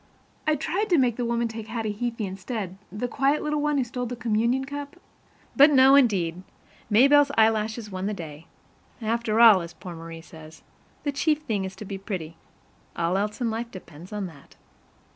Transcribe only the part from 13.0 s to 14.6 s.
else in life depends on that.